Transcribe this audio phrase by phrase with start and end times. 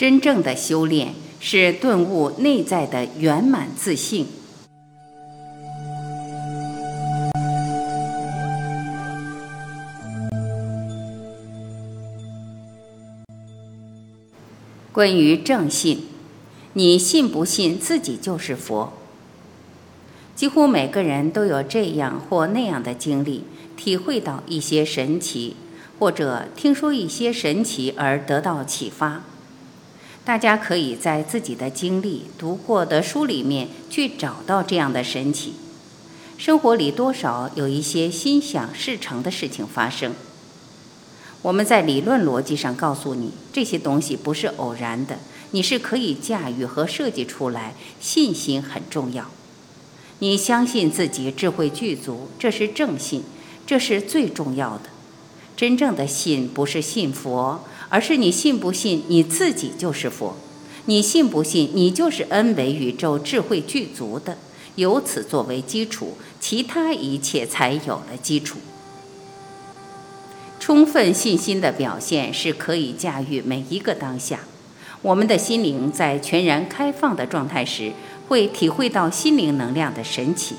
[0.00, 4.26] 真正的修炼是顿悟内在的圆满自信。
[14.90, 16.06] 关于正信，
[16.72, 18.94] 你信不信自己就是佛？
[20.34, 23.44] 几乎每个人都有这样或那样的经历，
[23.76, 25.56] 体会到一些神奇，
[25.98, 29.24] 或者听说一些神奇而得到启发。
[30.30, 35.54] 大家可以在自己的经历、读过的书里面去找到这样的神奇。
[36.38, 40.14] 生活里多少有一些心想事成的事情发生。
[41.42, 45.18] 我们在理论逻辑上告诉你，这些东西不是偶然的，
[45.50, 47.74] 你是可以驾驭和设计出来。
[47.98, 49.28] 信心很重要，
[50.20, 53.24] 你相信自己智慧具足，这是正信，
[53.66, 54.90] 这是最重要的。
[55.56, 60.36] 真正的信不是信佛，而是你信不信你自己就是佛，
[60.86, 64.38] 你信不信你就是恩为宇宙智慧具足的，
[64.76, 68.58] 由此作为基础，其他一切才有了基础。
[70.58, 74.40] 充分信心的表现是可以驾驭每一个当下。
[75.02, 77.92] 我们的心灵在全然开放的状态时，
[78.28, 80.56] 会体会到心灵能量的神奇。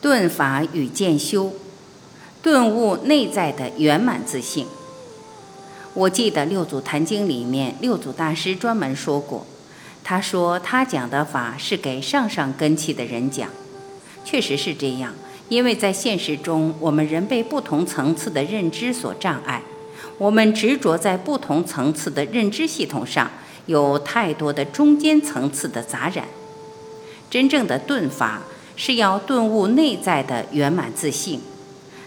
[0.00, 1.52] 顿法与渐修，
[2.42, 4.66] 顿悟内在的圆满自信。
[5.94, 9.46] 我记得《六祖坛经》里面，六祖大师专门说过，
[10.04, 13.48] 他说他讲的法是给上上根器的人讲，
[14.24, 15.14] 确实是这样。
[15.48, 19.62] 因为在现实中，我们人被不同层次的认知所障碍，
[20.18, 23.30] 我们执着在不同层次的认知系统上，
[23.66, 26.26] 有太多的中间层次的杂染。
[27.30, 28.42] 真正的顿法
[28.76, 31.40] 是要顿悟内在的圆满自信。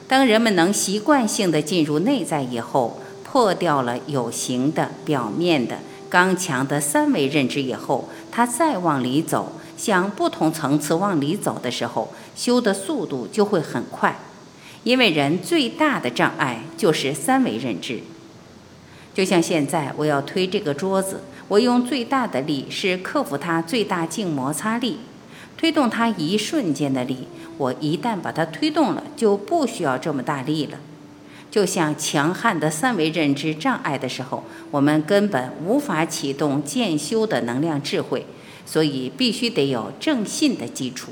[0.08, 3.00] 当人们能习惯性的进入内在以后，
[3.32, 5.80] 破掉了有形的、表面的、
[6.10, 9.54] 刚强的三维认知以后，他再往里走。
[9.78, 14.20] 向不同层次往里走的时候，修的速度就会很快，
[14.84, 18.02] 因为人最大的障碍就是三维认知。
[19.14, 25.00] 就像现在我要推这个桌子，我用最大的力是克服它最大静摩擦力，
[25.58, 27.30] 推动它一瞬间的力。
[27.58, 30.78] 我一旦把它推动了，就不需要这么大力了。
[31.52, 38.26] 就像强悍的三维认知障碍的时候，我们根本无法启动渐修的能量智慧。
[38.64, 41.12] 所以必须得有正信的基础。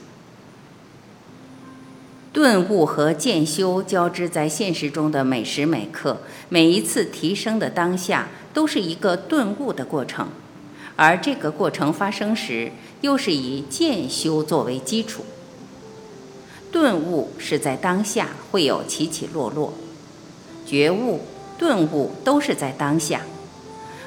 [2.32, 10.30] 顿悟和渐修交织在现实中的每时每刻，每一次提升的当下，都是一个顿悟的过程。
[10.96, 12.72] 而这个过程发生时，
[13.02, 15.26] 又是以渐修作为基础。
[16.72, 19.74] 顿悟是在当下会有起起落落，
[20.70, 21.20] 觉悟、
[21.58, 23.22] 顿悟都是在当下。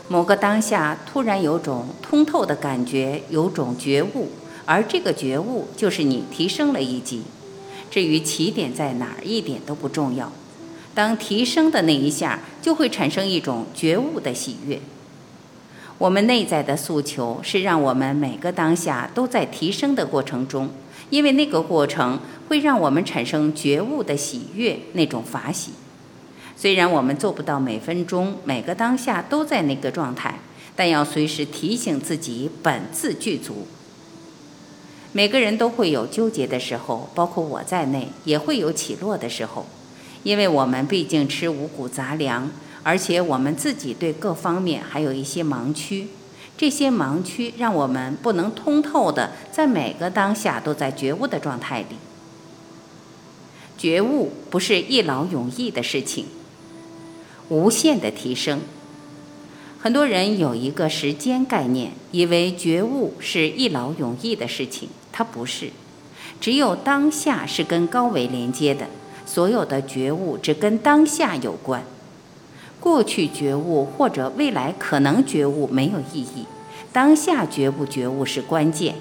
[0.06, 4.28] 某个当下突然有种通透的感觉，有种觉悟，
[4.64, 7.22] 而这个觉悟就是你提升了一级。
[7.90, 10.30] 至于起点在哪儿，一点都不重要。
[10.94, 14.78] 当提升的那一下，就会产生一种觉悟的喜悦。
[15.98, 20.68] 我们内在的诉求是让我们每个当下都在提升的过程中，
[21.10, 25.72] 因为那个过程会让我们产生觉悟的喜悦，那种法喜。
[26.56, 30.38] 虽然我们做不到每分钟、每个当下都在那个状态，
[30.76, 33.66] 但要随时提醒自己本自具足。
[35.12, 39.66] 每个人都会有纠结的时候，包括我在内，也会有起落的时候，
[40.22, 42.50] 因为我们毕竟吃五谷杂粮，
[42.82, 46.08] 而且我们自己对各方面还有一些盲区，
[46.56, 51.96] 这些盲区让我们不能通透的在每个当下都在觉悟的状态里。
[53.76, 56.24] 觉悟不是一劳永逸的事情。
[57.52, 58.60] 无限的提升，
[59.78, 65.68] 很多人有一个时间概念，以为觉悟是一劳永逸的事情，它不是。
[66.40, 68.86] 只有当下是跟高维连接的，
[69.26, 71.84] 所有的觉悟只跟当下有关。
[72.80, 76.46] 过去觉悟或者未来可能觉悟没有意义，
[76.90, 78.94] 当下觉不觉悟是关键。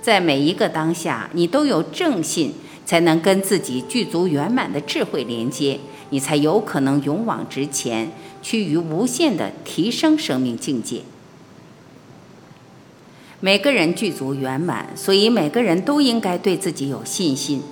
[0.00, 2.54] 在每一个当下，你都有正信，
[2.86, 5.78] 才能跟自己具足圆满的智慧连接。
[6.10, 8.12] 你才有可能勇往直前，
[8.42, 11.02] 趋于无限的提升生命境界。
[13.40, 17.62] 每个人具足圆满，所以每个人都应该对自己有信心。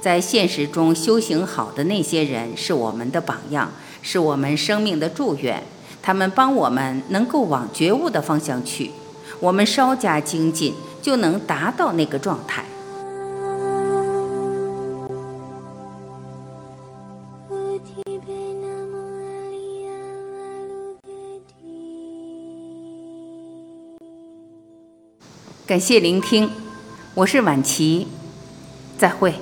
[0.00, 3.70] 在现实中修行好的那些人，是我们的榜样，
[4.02, 5.62] 是我们生命的祝愿。
[6.02, 8.90] 他们帮我们能够往觉悟的方向去，
[9.38, 12.64] 我们稍加精进，就能达到那个状态。
[25.72, 26.50] 感谢聆听，
[27.14, 28.06] 我是婉琪，
[28.98, 29.32] 再会。